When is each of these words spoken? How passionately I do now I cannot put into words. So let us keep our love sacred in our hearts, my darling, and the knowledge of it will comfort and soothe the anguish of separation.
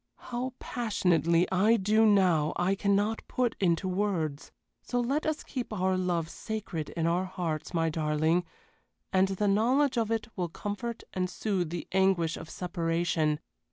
How 0.17 0.53
passionately 0.57 1.45
I 1.51 1.77
do 1.77 2.07
now 2.07 2.53
I 2.55 2.73
cannot 2.73 3.21
put 3.27 3.55
into 3.59 3.87
words. 3.87 4.51
So 4.81 4.99
let 4.99 5.27
us 5.27 5.43
keep 5.43 5.71
our 5.71 5.95
love 5.95 6.27
sacred 6.27 6.89
in 6.97 7.05
our 7.05 7.25
hearts, 7.25 7.71
my 7.71 7.91
darling, 7.91 8.43
and 9.13 9.27
the 9.27 9.47
knowledge 9.47 9.99
of 9.99 10.09
it 10.09 10.27
will 10.35 10.49
comfort 10.49 11.03
and 11.13 11.29
soothe 11.29 11.69
the 11.69 11.87
anguish 11.91 12.35
of 12.35 12.49
separation. 12.49 13.39